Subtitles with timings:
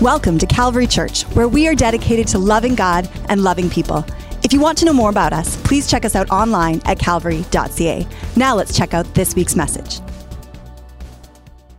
[0.00, 4.02] Welcome to Calvary Church, where we are dedicated to loving God and loving people.
[4.42, 8.06] If you want to know more about us, please check us out online at calvary.ca.
[8.34, 10.00] Now let's check out this week's message.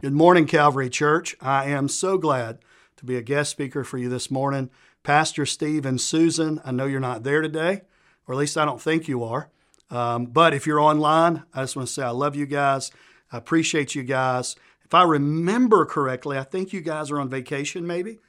[0.03, 1.35] Good morning, Calvary Church.
[1.41, 2.59] I am so glad
[2.97, 4.69] to be a guest speaker for you this morning.
[5.01, 7.81] Pastor Steve and Susan, I know you're not there today,
[8.27, 9.49] or at least I don't think you are.
[9.89, 12.91] Um, but if you're online, I just want to say I love you guys.
[13.31, 14.55] I appreciate you guys.
[14.91, 18.19] If I remember correctly, I think you guys are on vacation maybe.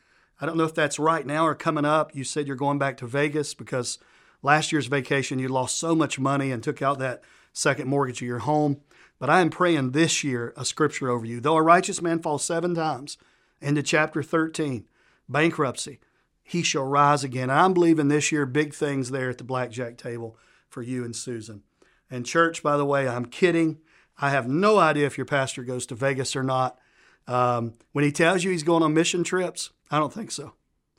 [0.41, 2.15] I don't know if that's right now or coming up.
[2.15, 3.99] You said you're going back to Vegas because
[4.45, 7.21] last year's vacation you lost so much money and took out that
[7.53, 8.81] second mortgage of your home.
[9.19, 11.41] But I am praying this year a scripture over you.
[11.41, 13.19] Though a righteous man falls seven times
[13.61, 14.87] into chapter 13,
[15.29, 15.99] bankruptcy,
[16.45, 17.51] he shall rise again.
[17.51, 20.39] I'm believing this year big things there at the blackjack table
[20.69, 21.65] for you and Susan.
[22.09, 23.81] And church, by the way, I'm kidding.
[24.23, 26.79] I have no idea if your pastor goes to Vegas or not.
[27.27, 30.53] Um, when he tells you he's going on mission trips, I don't think so.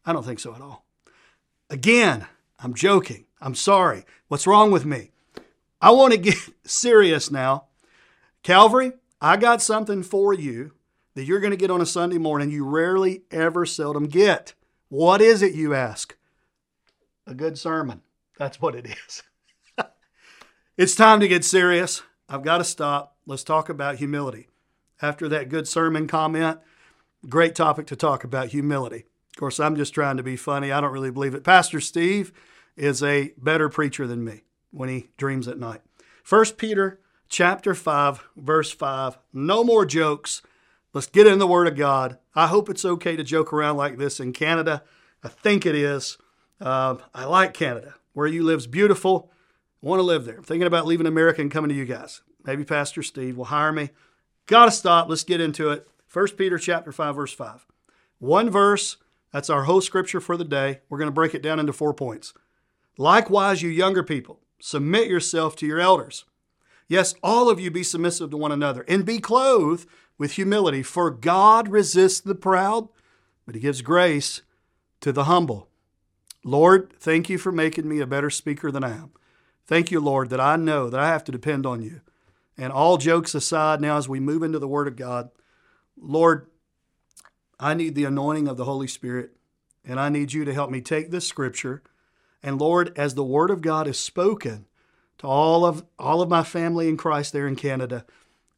[0.05, 0.85] I don't think so at all.
[1.69, 2.27] Again,
[2.59, 3.23] I'm joking.
[3.39, 4.03] I'm sorry.
[4.27, 5.11] What's wrong with me?
[5.81, 7.67] I want to get serious now.
[8.43, 10.73] Calvary, I got something for you
[11.15, 14.53] that you're going to get on a Sunday morning you rarely ever seldom get.
[14.89, 16.17] What is it, you ask?
[17.25, 18.01] A good sermon.
[18.37, 19.23] That's what it is.
[20.77, 22.01] it's time to get serious.
[22.27, 23.12] I've got to stop.
[23.25, 24.47] Let's talk about humility.
[25.01, 26.59] After that good sermon comment,
[27.27, 29.05] great topic to talk about humility.
[29.31, 30.71] Of course, I'm just trying to be funny.
[30.71, 31.43] I don't really believe it.
[31.43, 32.31] Pastor Steve
[32.75, 35.81] is a better preacher than me when he dreams at night.
[36.27, 39.17] 1 Peter chapter 5, verse 5.
[39.31, 40.41] No more jokes.
[40.93, 42.17] Let's get in the Word of God.
[42.35, 44.83] I hope it's okay to joke around like this in Canada.
[45.23, 46.17] I think it is.
[46.61, 47.95] Uh, I like Canada.
[48.13, 49.31] Where you live is beautiful
[49.83, 50.37] want to live there.
[50.37, 52.21] I'm thinking about leaving America and coming to you guys.
[52.45, 53.89] Maybe Pastor Steve will hire me.
[54.45, 55.09] Got to stop.
[55.09, 55.87] Let's get into it.
[56.11, 57.65] 1 Peter chapter 5 verse 5.
[58.19, 58.97] One verse,
[59.31, 60.81] that's our whole scripture for the day.
[60.89, 62.33] We're going to break it down into four points.
[62.97, 66.25] Likewise, you younger people, submit yourself to your elders.
[66.87, 69.87] Yes, all of you be submissive to one another and be clothed
[70.17, 72.87] with humility, for God resists the proud,
[73.45, 74.41] but he gives grace
[75.01, 75.69] to the humble.
[76.43, 79.11] Lord, thank you for making me a better speaker than I am.
[79.65, 82.01] Thank you, Lord, that I know that I have to depend on you.
[82.57, 85.29] And all jokes aside, now as we move into the Word of God,
[85.97, 86.47] Lord,
[87.59, 89.31] I need the anointing of the Holy Spirit,
[89.85, 91.81] and I need you to help me take this scripture.
[92.43, 94.65] And Lord, as the Word of God is spoken
[95.19, 98.05] to all of all of my family in Christ there in Canada,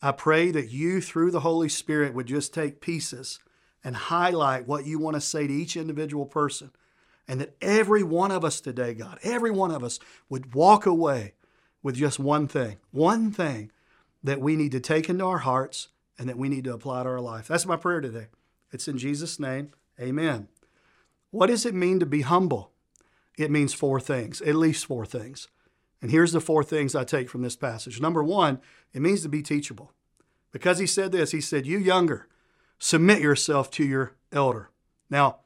[0.01, 3.39] I pray that you, through the Holy Spirit, would just take pieces
[3.84, 6.72] and highlight what you want to say to each individual person
[7.28, 11.34] and that every one of us today, God, every one of us would walk away
[11.81, 13.72] with just one thing, one thing
[14.25, 17.09] that we need to take into our hearts and that we need to apply to
[17.09, 17.47] our life.
[17.47, 18.27] That's my prayer today.
[18.71, 19.71] It's in Jesus' name.
[19.99, 20.47] Amen.
[21.29, 22.71] What does it mean to be humble?
[23.37, 25.47] It means four things, at least four things.
[26.01, 28.01] And here's the four things I take from this passage.
[28.01, 28.59] Number one,
[28.93, 29.91] it means to be teachable.
[30.51, 32.27] Because he said this, he said, You younger,
[32.79, 34.69] submit yourself to your elder.
[35.09, 35.39] Now,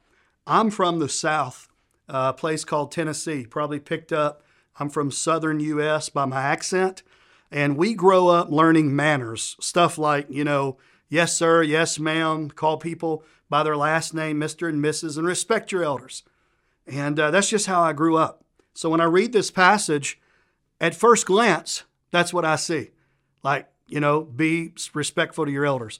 [0.46, 1.68] I'm from the South
[2.08, 3.46] a place called Tennessee.
[3.46, 4.42] Probably picked up,
[4.78, 6.08] I'm from southern U.S.
[6.08, 7.02] by my accent.
[7.50, 10.78] And we grow up learning manners, stuff like, you know,
[11.08, 14.68] yes, sir, yes, ma'am, call people by their last name, Mr.
[14.68, 16.22] and Mrs., and respect your elders.
[16.86, 18.44] And uh, that's just how I grew up.
[18.72, 20.20] So when I read this passage,
[20.80, 22.90] at first glance, that's what I see.
[23.42, 25.98] Like, you know, be respectful to your elders.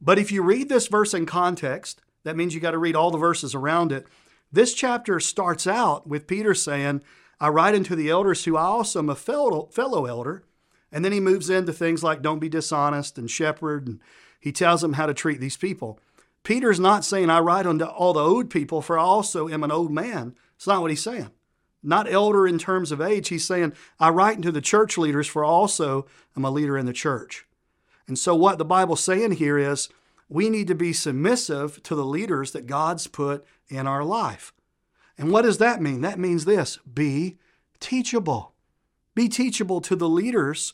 [0.00, 3.10] But if you read this verse in context, that means you got to read all
[3.10, 4.06] the verses around it.
[4.52, 7.02] This chapter starts out with Peter saying,
[7.38, 10.44] I write unto the elders who I also am a fellow, fellow elder.
[10.92, 13.86] And then he moves into things like don't be dishonest and shepherd.
[13.86, 14.00] And
[14.40, 15.98] he tells them how to treat these people.
[16.42, 19.70] Peter's not saying, I write unto all the old people, for I also am an
[19.70, 20.34] old man.
[20.56, 21.30] It's not what he's saying.
[21.82, 23.28] Not elder in terms of age.
[23.28, 26.06] He's saying, I write unto the church leaders, for also
[26.36, 27.46] am a leader in the church.
[28.06, 29.88] And so, what the Bible's saying here is,
[30.28, 34.52] we need to be submissive to the leaders that God's put in our life.
[35.18, 36.00] And what does that mean?
[36.02, 37.38] That means this be
[37.80, 38.52] teachable.
[39.14, 40.72] Be teachable to the leaders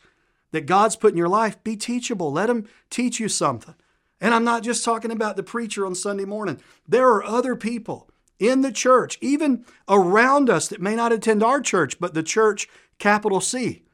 [0.56, 1.62] that God's put in your life.
[1.62, 2.32] Be teachable.
[2.32, 3.74] Let Him teach you something.
[4.22, 6.62] And I'm not just talking about the preacher on Sunday morning.
[6.88, 8.08] There are other people
[8.38, 12.68] in the church, even around us that may not attend our church, but the church,
[12.98, 13.84] capital C.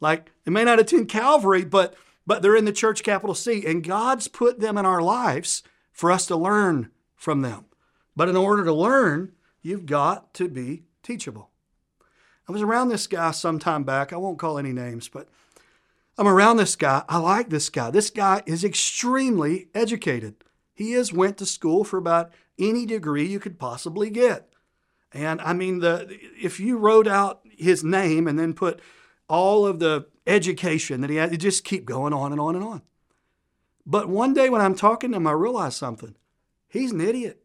[0.00, 3.82] Like they may not attend Calvary, but but they're in the church capital C, and
[3.82, 7.64] God's put them in our lives for us to learn from them.
[8.14, 11.50] But in order to learn, you've got to be teachable.
[12.48, 14.12] I was around this guy some time back.
[14.12, 15.28] I won't call any names, but
[16.18, 17.02] I'm around this guy.
[17.08, 17.90] I like this guy.
[17.90, 20.36] This guy is extremely educated.
[20.74, 24.52] He has went to school for about any degree you could possibly get.
[25.12, 28.80] And I mean, the if you wrote out his name and then put
[29.28, 32.64] all of the education that he had, it just keep going on and on and
[32.64, 32.82] on.
[33.84, 36.14] But one day when I'm talking to him, I realize something.
[36.68, 37.42] He's an idiot.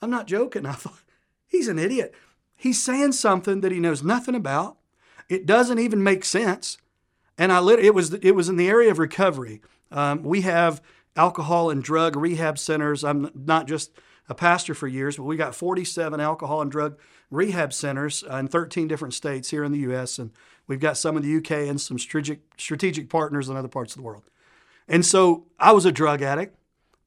[0.00, 0.66] I'm not joking.
[0.66, 1.00] I thought,
[1.46, 2.14] he's an idiot.
[2.54, 4.78] He's saying something that he knows nothing about.
[5.28, 6.78] It doesn't even make sense.
[7.38, 9.60] And I lit, it was it was in the area of recovery.
[9.90, 10.82] Um, we have
[11.16, 13.04] alcohol and drug rehab centers.
[13.04, 13.90] I'm not just
[14.28, 16.98] a pastor for years, but we got 47 alcohol and drug
[17.30, 20.18] rehab centers in 13 different states here in the U.S.
[20.18, 20.32] And
[20.66, 23.98] we've got some in the UK and some strategic strategic partners in other parts of
[23.98, 24.24] the world.
[24.88, 26.56] And so I was a drug addict.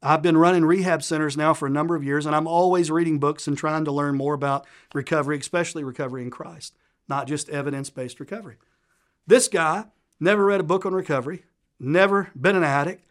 [0.02, 3.20] I've been running rehab centers now for a number of years, and I'm always reading
[3.20, 6.78] books and trying to learn more about recovery, especially recovery in Christ,
[7.10, 8.56] not just evidence based recovery.
[9.28, 9.86] This guy
[10.20, 11.44] never read a book on recovery,
[11.80, 13.06] never been an addict.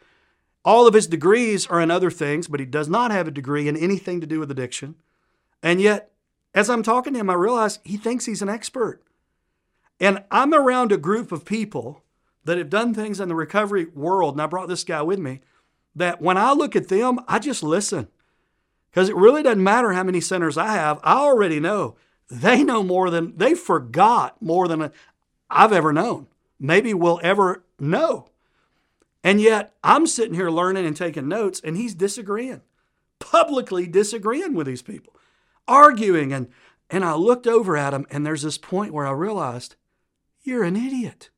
[0.64, 3.68] All of his degrees are in other things, but he does not have a degree
[3.68, 4.96] in anything to do with addiction.
[5.62, 6.12] And yet,
[6.54, 9.02] as I'm talking to him, I realize he thinks he's an expert.
[10.00, 12.02] And I'm around a group of people
[12.44, 15.40] that have done things in the recovery world, and I brought this guy with me,
[15.94, 18.08] that when I look at them, I just listen.
[18.90, 21.96] Because it really doesn't matter how many centers I have, I already know
[22.30, 24.90] they know more than, they forgot more than
[25.50, 26.26] I've ever known
[26.58, 28.28] maybe we'll ever know.
[29.24, 32.62] And yet I'm sitting here learning and taking notes, and he's disagreeing,
[33.18, 35.14] publicly disagreeing with these people,
[35.66, 36.32] arguing.
[36.32, 36.48] And,
[36.88, 39.76] and I looked over at him, and there's this point where I realized,
[40.42, 41.30] you're an idiot.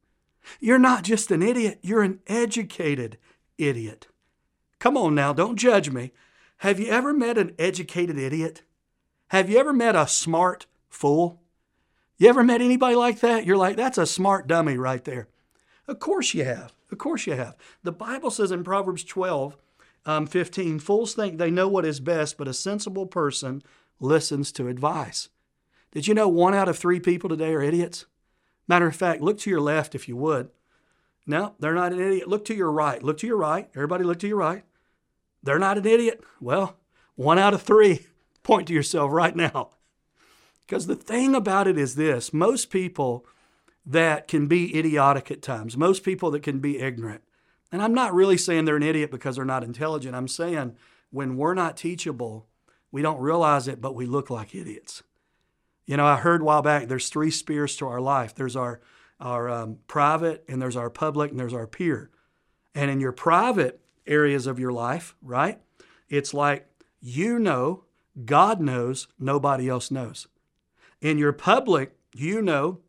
[0.61, 3.19] You're not just an idiot, you're an educated
[3.59, 4.09] idiot.
[4.79, 6.13] Come on now, don't judge me.
[6.59, 8.63] Have you ever met an educated idiot?
[9.29, 11.40] Have you ever met a smart fool?
[12.21, 13.47] You ever met anybody like that?
[13.47, 15.29] You're like, that's a smart dummy right there.
[15.89, 16.75] Of course you have.
[16.93, 17.57] Of course you have.
[17.83, 19.57] The Bible says in Proverbs 12,
[20.05, 23.63] um, 15, fools think they know what is best, but a sensible person
[24.01, 25.31] listens to advice.
[25.93, 28.05] Did you know one out of three people today are idiots?
[28.69, 30.51] Matter of fact, look to your left if you would.
[31.27, 32.29] No, they're not an idiot.
[32.29, 33.03] Look to your right.
[33.03, 33.71] Look to your right.
[33.75, 34.63] Everybody look to your right.
[35.43, 36.23] They're not an idiot.
[36.39, 36.77] Well,
[37.15, 38.09] one out of three.
[38.43, 39.71] Point to yourself right now.
[40.71, 43.27] Because the thing about it is this most people
[43.85, 47.23] that can be idiotic at times, most people that can be ignorant,
[47.73, 50.15] and I'm not really saying they're an idiot because they're not intelligent.
[50.15, 50.77] I'm saying
[51.11, 52.47] when we're not teachable,
[52.93, 55.03] we don't realize it, but we look like idiots.
[55.87, 58.81] You know, I heard a while back there's three spheres to our life there's our,
[59.19, 62.11] our um, private, and there's our public, and there's our peer.
[62.77, 65.61] And in your private areas of your life, right,
[66.09, 66.69] it's like
[67.01, 67.87] you know,
[68.25, 70.29] God knows, nobody else knows.
[71.01, 72.81] In your public, you know,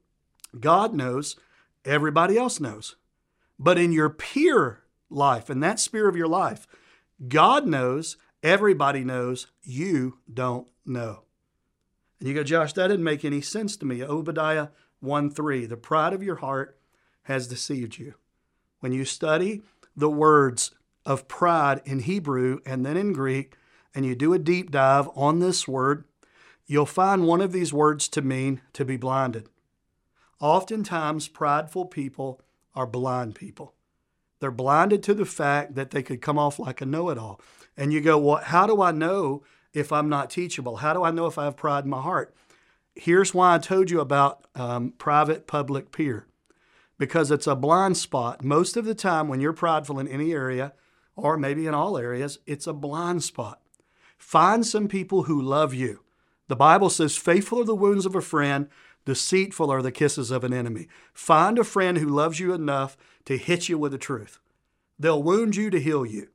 [0.59, 1.37] God knows,
[1.85, 2.95] everybody else knows.
[3.57, 6.67] But in your peer life, in that sphere of your life,
[7.27, 11.23] God knows, everybody knows, you don't know.
[12.19, 14.03] And you go, Josh, that didn't make any sense to me.
[14.03, 14.69] Obadiah
[14.99, 16.77] 1 3, the pride of your heart
[17.23, 18.15] has deceived you.
[18.79, 19.61] When you study
[19.95, 20.71] the words
[21.05, 23.55] of pride in Hebrew and then in Greek,
[23.93, 26.05] and you do a deep dive on this word,
[26.71, 29.49] you'll find one of these words to mean to be blinded.
[30.39, 32.39] Oftentimes, prideful people
[32.73, 33.73] are blind people.
[34.39, 37.41] They're blinded to the fact that they could come off like a know it all.
[37.75, 39.43] And you go, Well, how do I know
[39.73, 40.77] if I'm not teachable?
[40.77, 42.33] How do I know if I have pride in my heart?
[42.95, 46.25] Here's why I told you about um, private public peer
[46.97, 48.45] because it's a blind spot.
[48.45, 50.71] Most of the time, when you're prideful in any area,
[51.17, 53.59] or maybe in all areas, it's a blind spot.
[54.17, 55.99] Find some people who love you
[56.51, 58.67] the Bible says, Faithful are the wounds of a friend,
[59.05, 60.87] deceitful are the kisses of an enemy.
[61.13, 64.39] Find a friend who loves you enough to hit you with the truth.
[64.99, 66.27] They'll wound you to heal you.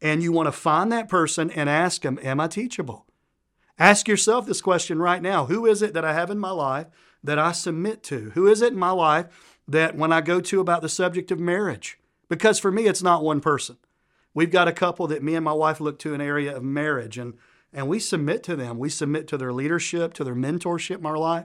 [0.00, 3.06] And you want to find that person and ask them, Am I teachable?
[3.78, 6.86] Ask yourself this question right now Who is it that I have in my life
[7.22, 8.30] that I submit to?
[8.30, 11.38] Who is it in my life that when I go to about the subject of
[11.38, 11.98] marriage?
[12.28, 13.76] Because for me, it's not one person.
[14.32, 17.18] We've got a couple that me and my wife look to an area of marriage,
[17.18, 17.34] and
[17.76, 18.78] and we submit to them.
[18.78, 21.44] We submit to their leadership, to their mentorship in our life.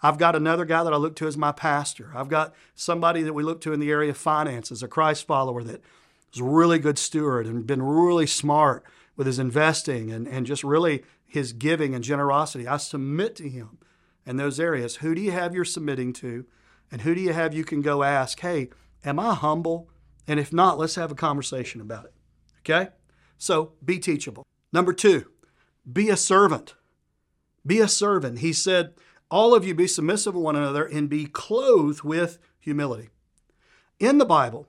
[0.00, 2.12] I've got another guy that I look to as my pastor.
[2.14, 5.64] I've got somebody that we look to in the area of finances, a Christ follower
[5.64, 5.82] that
[6.32, 8.84] is a really good steward and been really smart
[9.16, 12.68] with his investing and, and just really his giving and generosity.
[12.68, 13.78] I submit to him
[14.24, 14.96] in those areas.
[14.96, 16.46] Who do you have you're submitting to?
[16.92, 18.70] And who do you have you can go ask, hey,
[19.04, 19.88] am I humble?
[20.28, 22.14] And if not, let's have a conversation about it.
[22.60, 22.90] Okay?
[23.36, 24.46] So be teachable.
[24.72, 25.31] Number two,
[25.90, 26.74] be a servant.
[27.66, 28.40] Be a servant.
[28.40, 28.94] He said,
[29.30, 33.08] All of you be submissive to one another and be clothed with humility.
[33.98, 34.66] In the Bible,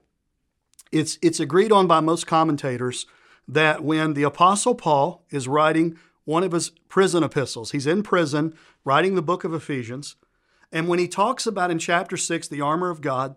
[0.92, 3.06] it's, it's agreed on by most commentators
[3.48, 8.54] that when the Apostle Paul is writing one of his prison epistles, he's in prison
[8.84, 10.16] writing the book of Ephesians,
[10.72, 13.36] and when he talks about in chapter 6 the armor of God,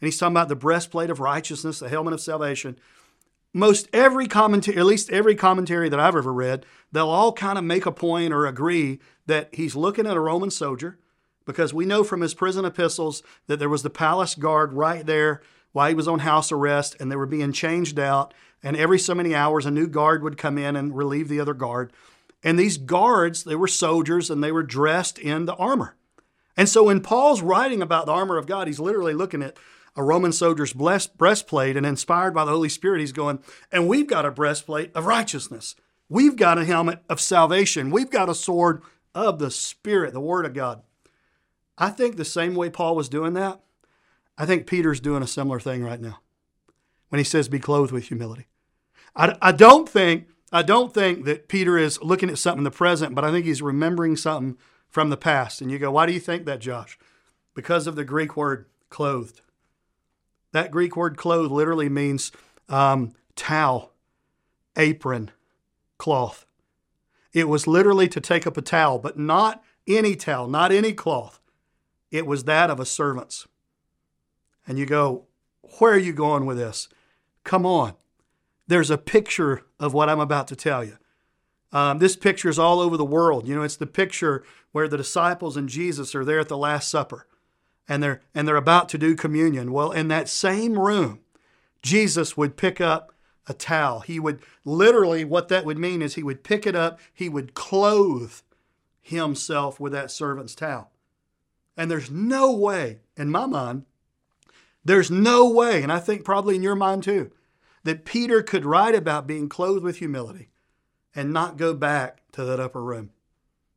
[0.00, 2.78] and he's talking about the breastplate of righteousness, the helmet of salvation,
[3.56, 7.64] most every commentary, at least every commentary that I've ever read, they'll all kind of
[7.64, 10.98] make a point or agree that he's looking at a Roman soldier
[11.46, 15.40] because we know from his prison epistles that there was the palace guard right there
[15.72, 18.34] while he was on house arrest and they were being changed out.
[18.62, 21.54] And every so many hours, a new guard would come in and relieve the other
[21.54, 21.94] guard.
[22.44, 25.96] And these guards, they were soldiers and they were dressed in the armor.
[26.58, 29.56] And so when Paul's writing about the armor of God, he's literally looking at
[29.96, 33.40] a Roman soldier's breastplate, and inspired by the Holy Spirit, he's going,
[33.72, 35.74] and we've got a breastplate of righteousness.
[36.08, 37.90] We've got a helmet of salvation.
[37.90, 38.82] We've got a sword
[39.14, 40.82] of the Spirit, the Word of God.
[41.78, 43.60] I think the same way Paul was doing that,
[44.38, 46.20] I think Peter's doing a similar thing right now
[47.08, 48.46] when he says, be clothed with humility.
[49.14, 52.70] I, I don't think I don't think that Peter is looking at something in the
[52.70, 54.56] present, but I think he's remembering something
[54.88, 55.60] from the past.
[55.60, 56.98] And you go, why do you think that, Josh?
[57.54, 59.40] Because of the Greek word clothed.
[60.52, 62.32] That Greek word clothed literally means
[62.68, 63.92] um, towel,
[64.76, 65.30] apron,
[65.98, 66.46] cloth.
[67.32, 71.40] It was literally to take up a towel, but not any towel, not any cloth.
[72.10, 73.46] It was that of a servant's.
[74.66, 75.26] And you go,
[75.78, 76.88] where are you going with this?
[77.44, 77.94] Come on.
[78.66, 80.98] There's a picture of what I'm about to tell you.
[81.72, 83.46] Um, this picture is all over the world.
[83.46, 86.90] You know, it's the picture where the disciples and Jesus are there at the Last
[86.90, 87.26] Supper
[87.88, 89.72] and they're and they're about to do communion.
[89.72, 91.20] Well, in that same room,
[91.82, 93.12] Jesus would pick up
[93.46, 94.00] a towel.
[94.00, 97.54] He would literally what that would mean is he would pick it up, he would
[97.54, 98.40] clothe
[99.02, 100.90] himself with that servant's towel.
[101.76, 103.84] And there's no way, in my mind,
[104.84, 107.30] there's no way, and I think probably in your mind too,
[107.84, 110.48] that Peter could write about being clothed with humility
[111.14, 113.10] and not go back to that upper room,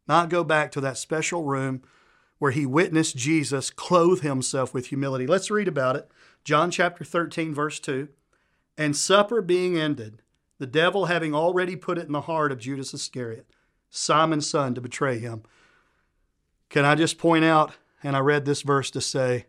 [0.07, 1.83] not go back to that special room
[2.39, 5.27] where he witnessed Jesus clothe himself with humility.
[5.27, 6.09] Let's read about it.
[6.43, 8.07] John chapter 13, verse 2.
[8.77, 10.21] And supper being ended,
[10.57, 13.45] the devil having already put it in the heart of Judas Iscariot,
[13.89, 15.43] Simon's son, to betray him.
[16.69, 19.45] Can I just point out, and I read this verse to say,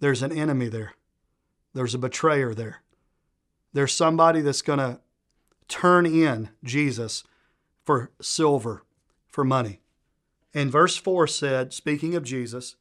[0.00, 0.94] there's an enemy there,
[1.72, 2.82] there's a betrayer there.
[3.72, 5.00] There's somebody that's going to
[5.66, 7.24] turn in Jesus
[7.84, 8.84] for silver,
[9.28, 9.80] for money.
[10.54, 12.76] And verse 4 said, speaking of Jesus,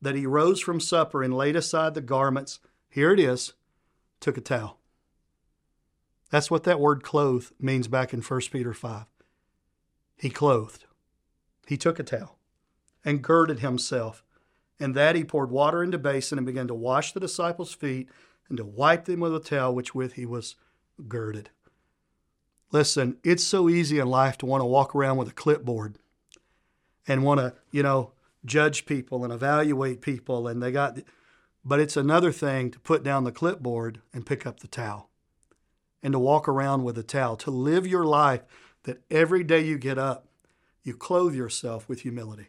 [0.00, 2.60] that he rose from supper and laid aside the garments.
[2.88, 3.54] Here it is,
[4.20, 4.78] took a towel.
[6.30, 9.06] That's what that word clothe means back in 1 Peter 5.
[10.18, 10.84] He clothed.
[11.66, 12.38] He took a towel
[13.04, 14.22] and girded himself.
[14.78, 18.08] And that he poured water into basin and began to wash the disciples' feet
[18.48, 20.54] and to wipe them with a towel which with he was
[21.08, 21.50] girded.
[22.70, 25.98] Listen, it's so easy in life to want to walk around with a clipboard
[27.08, 28.12] and want to, you know,
[28.44, 30.98] judge people and evaluate people and they got
[31.64, 35.10] but it's another thing to put down the clipboard and pick up the towel
[36.02, 38.42] and to walk around with a towel, to live your life
[38.84, 40.28] that every day you get up,
[40.82, 42.48] you clothe yourself with humility.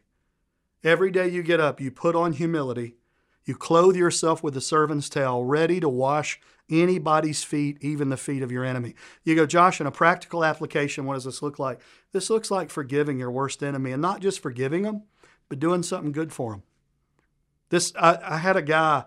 [0.84, 2.96] Every day you get up, you put on humility,
[3.50, 6.40] you clothe yourself with the servant's towel, ready to wash
[6.70, 8.94] anybody's feet, even the feet of your enemy.
[9.24, 11.82] You go, Josh, in a practical application, what does this look like?
[12.12, 15.02] This looks like forgiving your worst enemy and not just forgiving them,
[15.50, 16.64] but doing something good for them.
[17.70, 19.06] This, I, I had a guy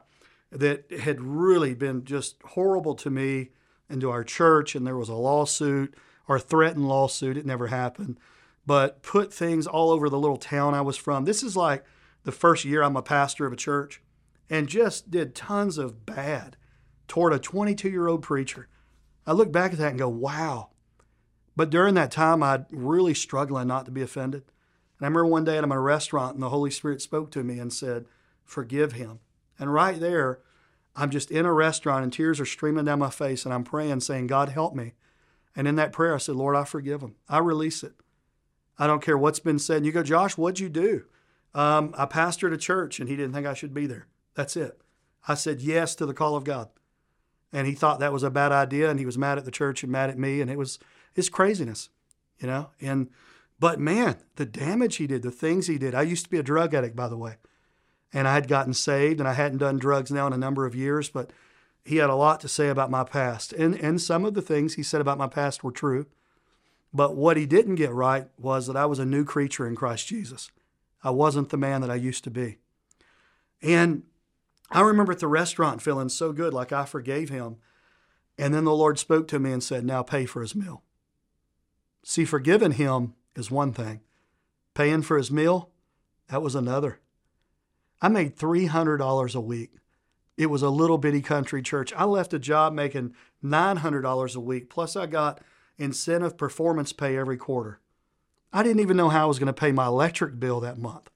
[0.51, 3.51] that had really been just horrible to me
[3.89, 5.95] and to our church, and there was a lawsuit
[6.27, 7.37] or threatened lawsuit.
[7.37, 8.19] It never happened,
[8.67, 11.27] but put things all over the little town I was from.
[11.27, 11.85] This is like
[12.25, 14.03] the first year I'm a pastor of a church
[14.51, 16.57] and just did tons of bad
[17.09, 18.69] toward a 22 year old preacher.
[19.27, 20.71] I look back at that and go, wow.
[21.55, 24.43] But during that time, I'd really struggling not to be offended.
[24.99, 27.45] And I remember one day I'm in a restaurant and the Holy Spirit spoke to
[27.45, 28.07] me and said,
[28.45, 29.21] forgive him.
[29.59, 30.41] And right there,
[30.97, 34.01] I'm just in a restaurant and tears are streaming down my face and I'm praying,
[34.01, 34.95] saying, God, help me.
[35.55, 37.17] And in that prayer, I said, Lord, I forgive him.
[37.29, 37.95] I release it.
[38.79, 39.79] I don't care what's been said.
[39.79, 41.05] And you go, Josh, what'd you do?
[41.55, 44.07] Um, I pastored a church and he didn't think I should be there.
[44.35, 44.81] That's it.
[45.27, 46.69] I said yes to the call of God.
[47.53, 49.83] And he thought that was a bad idea and he was mad at the church
[49.83, 50.79] and mad at me and it was
[51.15, 51.91] his craziness
[52.43, 52.71] you know?
[52.81, 53.09] And
[53.59, 55.95] but man the damage he did the things he did.
[55.95, 57.37] I used to be a drug addict by the way
[58.13, 60.75] and i had gotten saved and i hadn't done drugs now in a number of
[60.75, 61.31] years but
[61.85, 63.53] he had a lot to say about my past.
[63.53, 66.07] And and some of the things he said about my past were true
[66.93, 70.09] but what he didn't get right was that i was a new creature in christ
[70.09, 70.51] jesus.
[71.05, 72.59] I wasn't the man that i used to be.
[73.61, 74.03] And
[74.73, 77.57] I remember at the restaurant feeling so good, like I forgave him.
[78.39, 80.83] And then the Lord spoke to me and said, Now pay for his meal.
[82.05, 84.01] See, forgiving him is one thing,
[84.75, 85.71] paying for his meal,
[86.29, 87.01] that was another.
[88.01, 89.73] I made $300 a week.
[90.37, 91.93] It was a little bitty country church.
[91.95, 93.15] I left a job making
[93.45, 95.41] $900 a week, plus I got
[95.79, 97.81] incentive performance pay every quarter.
[98.53, 101.11] I didn't even know how I was going to pay my electric bill that month.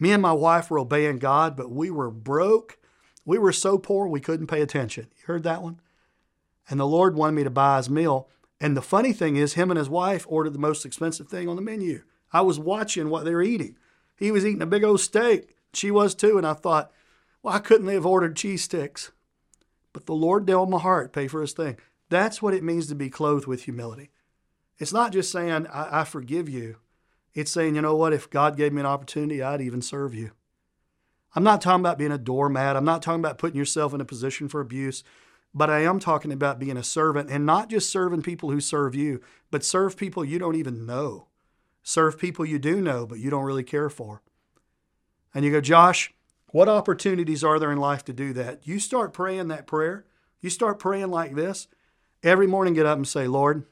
[0.00, 2.78] Me and my wife were obeying God, but we were broke.
[3.24, 5.08] We were so poor we couldn't pay attention.
[5.18, 5.80] You heard that one?
[6.70, 8.28] And the Lord wanted me to buy his meal.
[8.60, 11.56] And the funny thing is, him and his wife ordered the most expensive thing on
[11.56, 12.02] the menu.
[12.32, 13.76] I was watching what they were eating.
[14.16, 15.56] He was eating a big old steak.
[15.72, 16.38] She was too.
[16.38, 16.92] And I thought,
[17.40, 19.12] why couldn't they have ordered cheese sticks?
[19.92, 21.76] But the Lord dealt my heart, pay for his thing.
[22.08, 24.10] That's what it means to be clothed with humility.
[24.78, 26.76] It's not just saying, I, I forgive you.
[27.38, 30.32] It's saying, you know what, if God gave me an opportunity, I'd even serve you.
[31.36, 32.74] I'm not talking about being a doormat.
[32.76, 35.04] I'm not talking about putting yourself in a position for abuse,
[35.54, 38.96] but I am talking about being a servant and not just serving people who serve
[38.96, 39.20] you,
[39.52, 41.28] but serve people you don't even know.
[41.84, 44.20] Serve people you do know, but you don't really care for.
[45.32, 46.12] And you go, Josh,
[46.48, 48.66] what opportunities are there in life to do that?
[48.66, 50.06] You start praying that prayer.
[50.40, 51.68] You start praying like this.
[52.24, 53.64] Every morning, get up and say, Lord,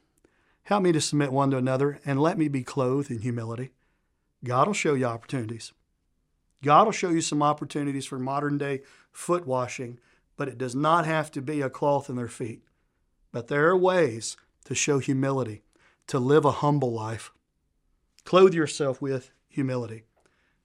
[0.67, 3.71] help me to submit one to another and let me be clothed in humility.
[4.45, 5.73] God will show you opportunities.
[6.63, 8.83] God will show you some opportunities for modern day
[9.13, 10.01] foot washing,
[10.37, 12.65] but it does not have to be a cloth in their feet.
[13.31, 15.63] But there are ways to show humility,
[16.09, 17.31] to live a humble life.
[18.25, 20.03] Clothe yourself with humility.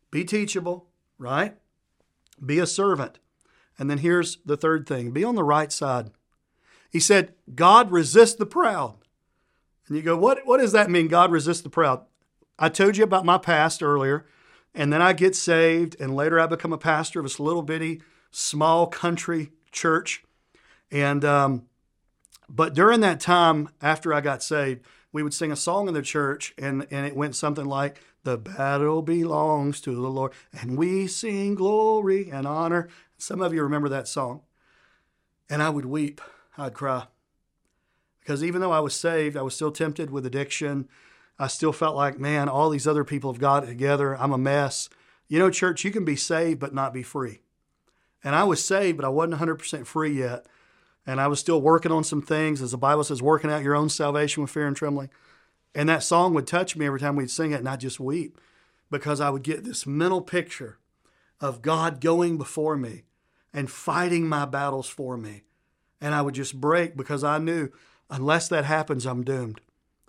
[0.10, 0.88] Be teachable,
[1.20, 1.56] right?
[2.44, 3.20] Be a servant.
[3.78, 6.10] And then here's the third thing be on the right side.
[6.90, 8.96] He said, God resists the proud.
[9.92, 12.06] And you go, what, what does that mean, God resists the proud?
[12.58, 14.26] I told you about my past earlier,
[14.74, 18.02] and then I get saved, and later I become a pastor of this little bitty,
[18.32, 20.24] small country church.
[20.94, 21.64] And, um,
[22.48, 26.02] but during that time after I got saved, we would sing a song in the
[26.02, 31.06] church, and, and it went something like, The battle belongs to the Lord, and we
[31.06, 32.88] sing glory and honor.
[33.18, 34.44] Some of you remember that song.
[35.50, 36.22] And I would weep,
[36.58, 37.08] I'd cry.
[38.22, 40.88] Because even though I was saved, I was still tempted with addiction.
[41.38, 44.16] I still felt like, man, all these other people have got it together.
[44.18, 44.90] I'm a mess.
[45.28, 47.40] You know, church, you can be saved but not be free.
[48.24, 50.46] And I was saved, but I wasn't 100% free yet
[51.06, 53.76] and I was still working on some things, as the Bible says, working out your
[53.76, 55.10] own salvation with fear and trembling.
[55.74, 58.40] And that song would touch me every time we'd sing it, and I'd just weep
[58.90, 60.78] because I would get this mental picture
[61.40, 63.04] of God going before me
[63.54, 65.44] and fighting my battles for me.
[66.00, 67.70] And I would just break because I knew
[68.12, 69.62] unless that happens, I'm doomed.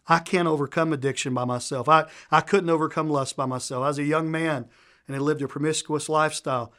[0.08, 1.88] I can't overcome addiction by myself.
[1.88, 3.84] I, I couldn't overcome lust by myself.
[3.84, 4.66] I was a young man
[5.06, 6.72] and had lived a promiscuous lifestyle.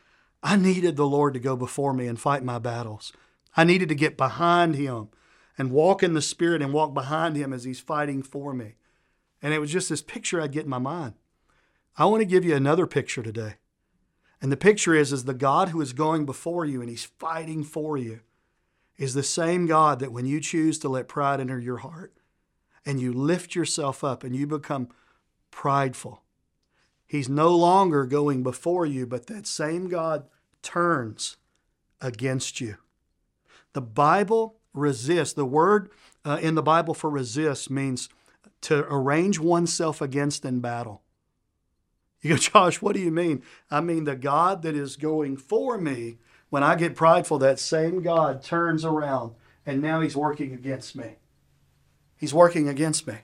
[0.44, 3.14] I needed the Lord to go before me and fight my battles.
[3.56, 5.08] I needed to get behind him
[5.58, 8.76] and walk in the Spirit and walk behind him as he's fighting for me.
[9.42, 11.14] And it was just this picture I'd get in my mind.
[11.98, 13.56] I want to give you another picture today.
[14.42, 17.64] And the picture is, is the God who is going before you and he's fighting
[17.64, 18.20] for you
[18.98, 22.14] is the same God that when you choose to let pride enter your heart
[22.86, 24.90] and you lift yourself up and you become
[25.52, 26.24] prideful,
[27.06, 30.26] he's no longer going before you, but that same God
[30.62, 31.38] turns
[32.02, 32.78] against you.
[33.74, 35.34] The Bible resists.
[35.34, 35.90] The word
[36.26, 38.10] uh, in the Bible for resist means
[38.62, 41.02] to arrange oneself against in battle.
[42.22, 43.44] You go, Josh, what do you mean?
[43.70, 46.18] I mean, the God that is going for me,
[46.54, 49.34] when I get prideful, that same God turns around
[49.66, 51.16] and now he's working against me.
[52.16, 53.16] He's working against me.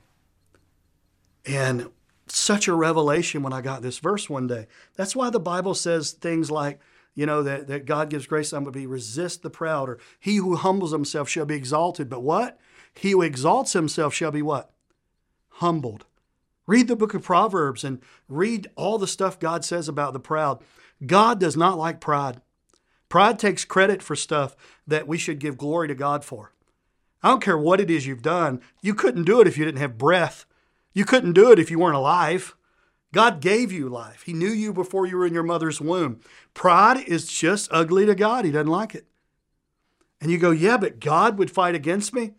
[1.45, 1.91] And
[2.25, 4.65] such a revelation when I got this verse one day.
[4.95, 6.79] That's why the Bible says things like,
[7.13, 10.55] you know, that, that God gives grace to be resist the proud, or he who
[10.55, 12.09] humbles himself shall be exalted.
[12.09, 12.57] But what?
[12.95, 14.71] He who exalts himself shall be what?
[15.49, 16.05] Humbled.
[16.65, 20.63] Read the book of Proverbs and read all the stuff God says about the proud.
[21.05, 22.41] God does not like pride.
[23.09, 24.55] Pride takes credit for stuff
[24.87, 26.53] that we should give glory to God for.
[27.21, 28.61] I don't care what it is you've done.
[28.81, 30.45] You couldn't do it if you didn't have breath.
[30.93, 32.55] You couldn't do it if you weren't alive.
[33.11, 34.21] God gave you life.
[34.21, 36.19] He knew you before you were in your mother's womb.
[36.53, 38.45] Pride is just ugly to God.
[38.45, 39.07] He doesn't like it.
[40.21, 42.33] And you go, yeah, but God would fight against me.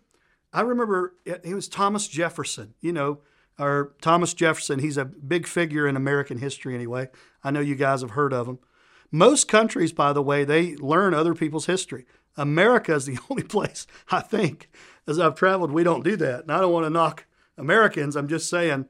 [0.52, 3.20] I remember it was Thomas Jefferson, you know,
[3.58, 4.78] or Thomas Jefferson.
[4.78, 7.08] He's a big figure in American history anyway.
[7.42, 8.58] I know you guys have heard of him.
[9.10, 12.06] Most countries, by the way, they learn other people's history.
[12.36, 14.70] America is the only place, I think,
[15.06, 16.42] as I've traveled, we don't do that.
[16.42, 17.26] And I don't want to knock
[17.58, 18.16] Americans.
[18.16, 18.86] I'm just saying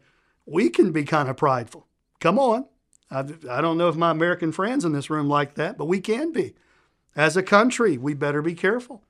[0.46, 1.86] we can be kind of prideful.
[2.20, 2.66] Come on.
[3.10, 6.00] I've, I don't know if my American friends in this room like that, but we
[6.00, 6.54] can be.
[7.16, 9.02] As a country, we better be careful.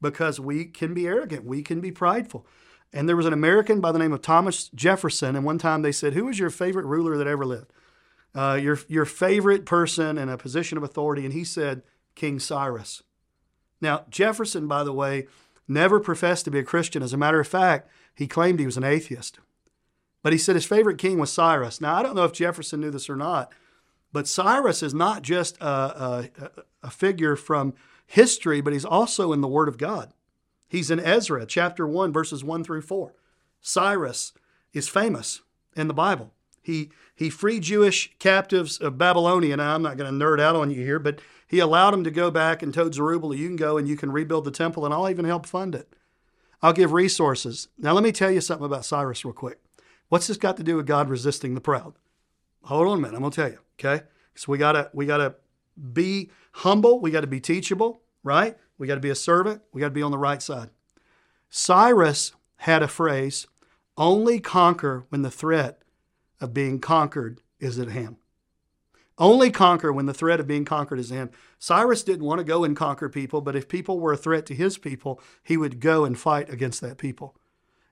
[0.00, 2.46] because we can be arrogant, we can be prideful.
[2.92, 5.92] And there was an American by the name of Thomas Jefferson, and one time they
[5.92, 7.72] said, Who was your favorite ruler that ever lived?
[8.34, 11.24] Uh, your, your favorite person in a position of authority?
[11.24, 11.82] And he said,
[12.14, 13.02] King Cyrus.
[13.80, 15.26] Now, Jefferson, by the way,
[15.66, 17.02] never professed to be a Christian.
[17.02, 19.38] As a matter of fact, he claimed he was an atheist.
[20.22, 21.80] But he said his favorite king was Cyrus.
[21.80, 23.52] Now, I don't know if Jefferson knew this or not,
[24.12, 26.30] but Cyrus is not just a, a,
[26.82, 27.74] a figure from
[28.06, 30.12] history, but he's also in the Word of God.
[30.68, 33.12] He's in Ezra chapter 1, verses 1 through 4.
[33.60, 34.32] Cyrus
[34.72, 35.40] is famous
[35.74, 36.32] in the Bible.
[36.62, 36.90] He,
[37.20, 39.54] he freed Jewish captives of Babylonia.
[39.54, 42.10] Now, I'm not going to nerd out on you here, but he allowed them to
[42.10, 44.94] go back and told Zerubbabel, you can go and you can rebuild the temple, and
[44.94, 45.94] I'll even help fund it.
[46.62, 47.68] I'll give resources.
[47.76, 49.58] Now, let me tell you something about Cyrus real quick.
[50.08, 51.92] What's this got to do with God resisting the proud?
[52.62, 53.16] Hold on a minute.
[53.16, 54.06] I'm going to tell you, okay?
[54.34, 55.34] So we got to we got to
[55.92, 58.56] be humble, we got to be teachable, right?
[58.78, 60.70] We got to be a servant, we got to be on the right side.
[61.50, 63.46] Cyrus had a phrase,
[63.98, 65.82] only conquer when the threat
[66.40, 68.16] of being conquered is at hand.
[69.18, 71.30] Only conquer when the threat of being conquered is at hand.
[71.58, 74.54] Cyrus didn't want to go and conquer people, but if people were a threat to
[74.54, 77.36] his people, he would go and fight against that people.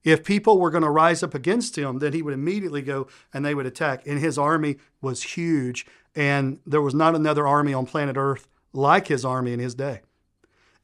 [0.04, 3.44] If people were going to rise up against him, then he would immediately go and
[3.44, 4.06] they would attack.
[4.06, 5.84] And his army was huge,
[6.14, 10.00] and there was not another army on planet Earth like his army in his day.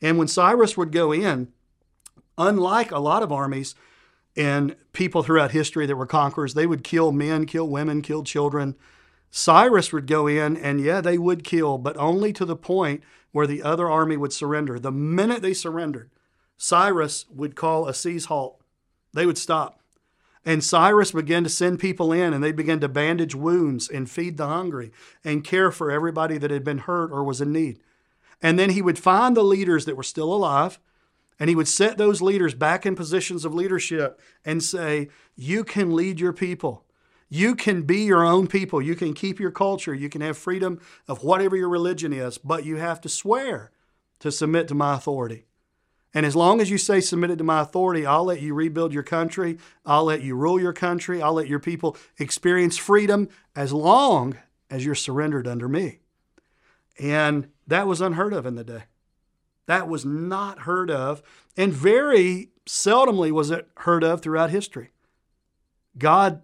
[0.03, 1.53] And when Cyrus would go in,
[2.37, 3.75] unlike a lot of armies
[4.37, 8.75] and people throughout history that were conquerors, they would kill men, kill women, kill children.
[9.31, 13.47] Cyrus would go in, and yeah, they would kill, but only to the point where
[13.47, 14.79] the other army would surrender.
[14.79, 16.11] The minute they surrendered,
[16.57, 18.61] Cyrus would call a seize halt
[19.15, 19.81] they would stop.
[20.45, 24.37] And Cyrus began to send people in, and they began to bandage wounds and feed
[24.37, 24.93] the hungry
[25.25, 27.79] and care for everybody that had been hurt or was in need.
[28.43, 30.79] And then he would find the leaders that were still alive,
[31.39, 35.95] and he would set those leaders back in positions of leadership and say, You can
[35.95, 36.85] lead your people.
[37.29, 38.81] You can be your own people.
[38.81, 39.95] You can keep your culture.
[39.95, 43.73] You can have freedom of whatever your religion is, but you have to swear
[44.21, 45.47] to submit to my authority.
[46.15, 49.03] And as long as you say submitted to my authority, I'll let you rebuild your
[49.03, 49.59] country.
[49.85, 51.21] I'll let you rule your country.
[51.21, 54.39] I'll let your people experience freedom as long
[54.71, 55.99] as you're surrendered under me.
[57.01, 58.85] And that was unheard of in the day.
[59.67, 61.23] That was not heard of,
[61.57, 64.91] and very seldomly was it heard of throughout history.
[65.97, 66.43] God,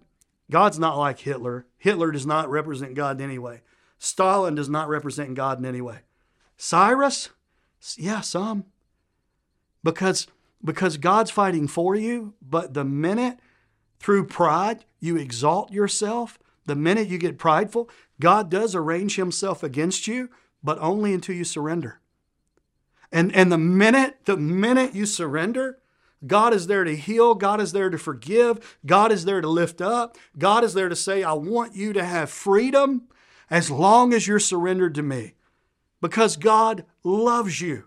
[0.49, 1.65] God's not like Hitler.
[1.77, 3.61] Hitler does not represent God in any way.
[3.99, 5.99] Stalin does not represent God in any way.
[6.57, 7.29] Cyrus,
[7.97, 8.65] yeah, some
[9.83, 10.27] because
[10.63, 13.39] because God's fighting for you, but the minute
[13.99, 20.07] through pride you exalt yourself, the minute you get prideful, God does arrange himself against
[20.07, 20.29] you,
[20.63, 22.00] but only until you surrender.
[23.11, 25.79] And and the minute the minute you surrender,
[26.25, 29.81] God is there to heal, God is there to forgive, God is there to lift
[29.81, 33.07] up, God is there to say I want you to have freedom
[33.49, 35.33] as long as you're surrendered to me.
[35.99, 37.85] Because God loves you.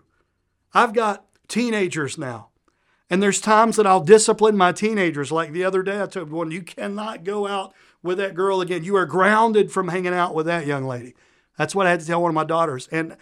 [0.73, 2.49] I've got teenagers now.
[3.09, 5.31] And there's times that I'll discipline my teenagers.
[5.31, 8.83] Like the other day, I told one, you cannot go out with that girl again.
[8.83, 11.13] You are grounded from hanging out with that young lady.
[11.57, 12.87] That's what I had to tell one of my daughters.
[12.91, 13.15] And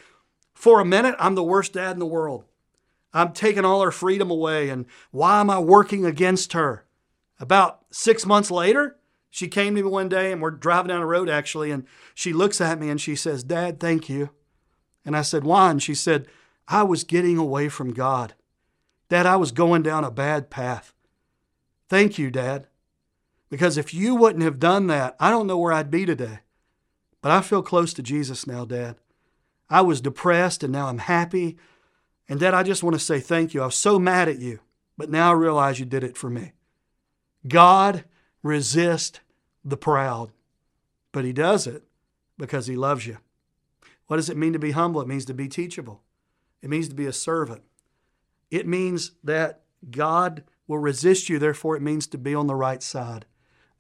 [0.54, 2.46] for a minute, I'm the worst dad in the world.
[3.14, 4.70] I'm taking all her freedom away.
[4.70, 6.86] And why am I working against her?
[7.40, 8.98] About six months later,
[9.30, 11.72] she came to me one day and we're driving down the road actually.
[11.72, 14.30] And she looks at me and she says, Dad, thank you.
[15.06, 15.72] And I said, Why?
[15.72, 16.28] And she said,
[16.68, 18.36] I was getting away from God.
[19.10, 20.94] Dad, I was going down a bad path.
[21.90, 22.68] Thank you, Dad.
[23.50, 26.40] Because if you wouldn't have done that, I don't know where I'd be today.
[27.22, 28.96] But I feel close to Jesus now, Dad.
[29.74, 31.58] I was depressed and now I'm happy.
[32.30, 33.64] And Dad, I just want to say thank you.
[33.64, 34.60] I was so mad at you,
[35.00, 36.54] but now I realize you did it for me.
[37.48, 38.06] God
[38.44, 39.20] resists
[39.66, 40.32] the proud,
[41.12, 41.86] but He does it
[42.38, 43.18] because He loves you.
[44.06, 45.02] What does it mean to be humble?
[45.02, 46.04] It means to be teachable.
[46.62, 47.64] It means to be a servant.
[48.52, 52.84] It means that God will resist you, therefore, it means to be on the right
[52.84, 53.26] side.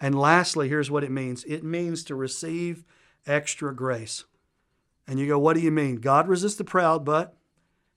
[0.01, 2.84] And lastly, here's what it means it means to receive
[3.27, 4.25] extra grace.
[5.07, 5.97] And you go, what do you mean?
[5.97, 7.35] God resists the proud, but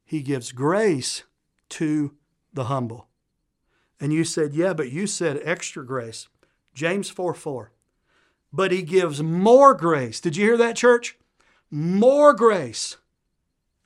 [0.05, 1.23] he gives grace
[1.71, 2.15] to
[2.53, 3.09] the humble.
[4.01, 6.29] And you said, yeah, but you said extra grace.
[6.75, 7.73] James 4 4.
[8.53, 10.21] But he gives more grace.
[10.21, 11.17] Did you hear that, church?
[11.71, 12.97] More grace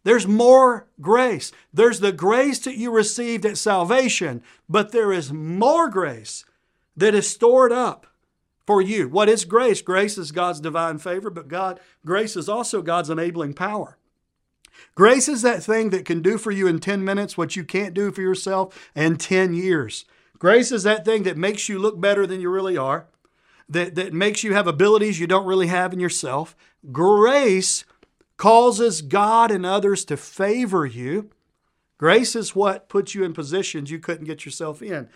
[0.03, 1.53] there's more grace.
[1.73, 6.45] There's the grace that you received at salvation, but there is more grace
[6.97, 8.07] that is stored up
[8.67, 9.09] for you.
[9.09, 9.83] What is grace?
[9.83, 13.97] Grace is God's divine favor, but God grace is also God's enabling power.
[14.95, 17.95] Grace is that thing that can do for you in 10 minutes what you can't
[17.95, 20.05] do for yourself in 10 years.
[20.39, 23.07] Grace is that thing that makes you look better than you really are,
[23.69, 26.57] that, that makes you have abilities you don't really have in yourself.
[26.91, 27.85] Grace
[28.37, 31.31] causes God and others to favor you.
[31.99, 35.11] Grace is what puts you in positions you couldn't get yourself in.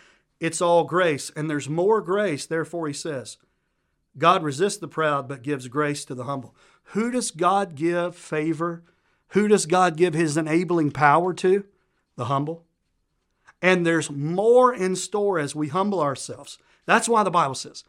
[0.45, 2.45] It's all grace, and there's more grace.
[2.45, 3.39] Therefore, he says,
[4.19, 6.55] God resists the proud, but gives grace to the humble.
[6.89, 8.83] Who does God give favor?
[9.29, 11.65] Who does God give his enabling power to?
[12.17, 12.67] The humble.
[13.63, 16.59] And there's more in store as we humble ourselves.
[16.85, 17.83] That's why the Bible says,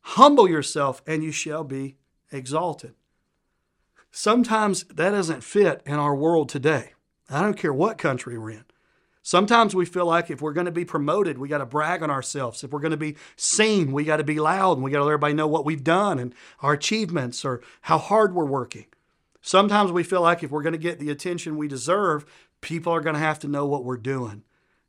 [0.00, 1.98] Humble yourself, and you shall be
[2.32, 2.94] exalted.
[4.10, 6.94] Sometimes that doesn't fit in our world today.
[7.28, 8.64] I don't care what country we're in.
[9.30, 12.10] Sometimes we feel like if we're going to be promoted, we got to brag on
[12.10, 12.64] ourselves.
[12.64, 15.04] If we're going to be seen, we got to be loud and we got to
[15.04, 18.86] let everybody know what we've done and our achievements or how hard we're working.
[19.40, 22.24] Sometimes we feel like if we're going to get the attention we deserve,
[22.60, 24.42] people are going to have to know what we're doing.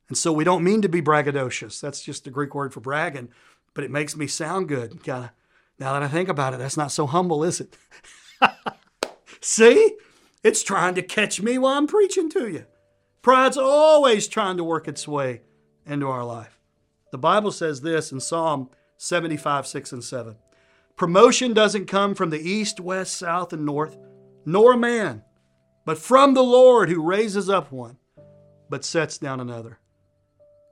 [0.08, 1.80] And so we don't mean to be braggadocious.
[1.80, 3.28] That's just the Greek word for bragging,
[3.74, 5.04] but it makes me sound good.
[5.04, 5.30] Kind of.
[5.78, 7.76] Now that I think about it, that's not so humble, is it?
[9.40, 9.98] See?
[10.42, 12.66] It's trying to catch me while I'm preaching to you.
[13.22, 15.42] Pride's always trying to work its way
[15.86, 16.58] into our life.
[17.12, 20.36] The Bible says this in Psalm 75, 6, and 7.
[20.96, 23.96] Promotion doesn't come from the east, west, south, and north,
[24.44, 25.22] nor a man,
[25.84, 27.96] but from the Lord who raises up one,
[28.68, 29.78] but sets down another.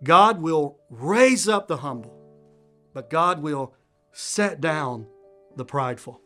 [0.02, 2.16] God will raise up the humble,
[2.92, 3.74] but God will
[4.12, 5.06] set down
[5.56, 6.20] the prideful.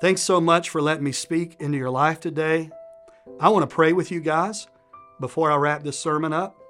[0.00, 2.70] Thanks so much for letting me speak into your life today.
[3.38, 4.66] I want to pray with you guys
[5.20, 6.60] before I wrap this sermon up.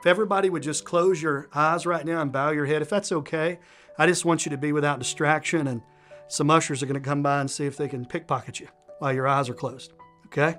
[0.00, 3.12] If everybody would just close your eyes right now and bow your head, if that's
[3.12, 3.58] okay,
[3.98, 5.82] I just want you to be without distraction, and
[6.28, 9.12] some ushers are going to come by and see if they can pickpocket you while
[9.12, 9.92] your eyes are closed.
[10.26, 10.56] Okay?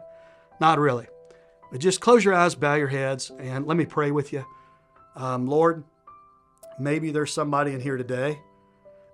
[0.62, 1.08] Not really.
[1.72, 4.46] But just close your eyes, bow your heads, and let me pray with you.
[5.16, 5.84] Um, Lord,
[6.80, 8.40] maybe there's somebody in here today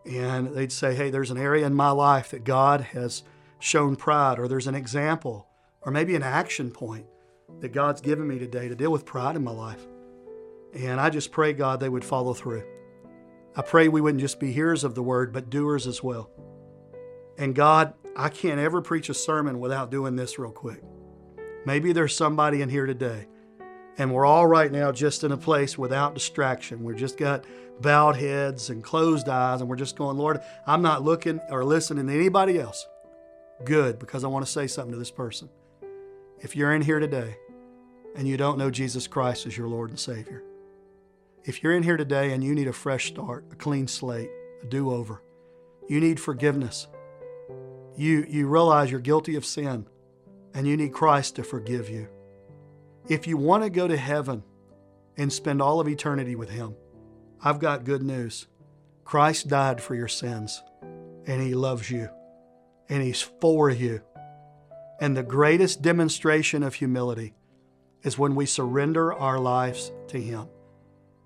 [0.06, 3.24] and they'd say, hey, there's an area in my life that God has
[3.60, 5.48] shown pride, or there's an example,
[5.82, 7.06] or maybe an action point
[7.60, 9.86] that God's given me today to deal with pride in my life.
[10.74, 12.64] And I just pray, God, they would follow through.
[13.56, 16.30] I pray we wouldn't just be hearers of the word, but doers as well.
[17.38, 20.84] And God, I can't ever preach a sermon without doing this real quick.
[21.66, 23.28] Maybe there's somebody in here today,
[23.98, 26.84] and we're all right now just in a place without distraction.
[26.84, 27.46] We've just got
[27.82, 32.08] bowed heads and closed eyes, and we're just going, Lord, I'm not looking or listening
[32.08, 32.88] to anybody else.
[33.66, 35.50] Good, because I want to say something to this person.
[36.41, 37.36] If you're in here today
[38.15, 40.41] and you don't know Jesus Christ as your Lord and Savior,
[41.43, 44.30] if you're in here today and you need a fresh start, a clean slate,
[44.63, 45.21] a do over,
[45.89, 46.88] you need forgiveness,
[47.97, 49.86] you, you realize you're guilty of sin,
[50.54, 52.08] and you need Christ to forgive you.
[53.10, 54.43] If you want to go to heaven
[55.17, 56.75] and spend all of eternity with Him,
[57.43, 58.47] I've got good news.
[59.04, 60.63] Christ died for your sins,
[61.25, 62.10] and He loves you,
[62.88, 64.02] and He's for you.
[65.02, 67.34] And the greatest demonstration of humility
[68.04, 70.48] is when we surrender our lives to Him.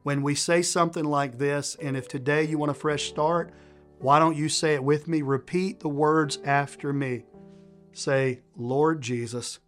[0.04, 3.52] When we say something like this, and if today you want a fresh start,
[4.00, 5.22] why don't you say it with me?
[5.22, 7.24] Repeat the words after me.
[7.94, 9.60] Say, Lord Jesus,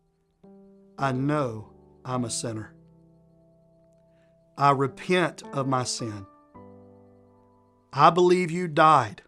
[0.97, 1.69] I know
[2.03, 2.73] I'm a sinner.
[4.57, 6.25] I repent of my sin.
[7.93, 9.21] I believe you died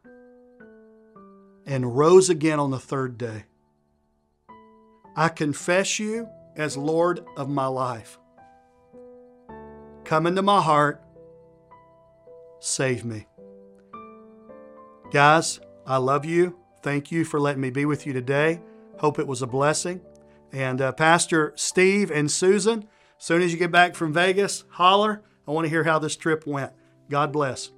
[1.66, 3.46] and rose again on the third day.
[5.17, 8.19] I confess you as Lord of my life.
[10.06, 11.03] Come into my heart,
[12.60, 13.25] save me.
[15.12, 16.60] Guys, I love you.
[16.84, 18.62] Thank you for letting me be with you today.
[18.99, 20.01] Hope it was a blessing.
[20.51, 25.23] And uh, Pastor Steve and Susan, as soon as you get back from Vegas, holler.
[25.47, 26.73] I want to hear how this trip went.
[27.10, 27.71] God bless.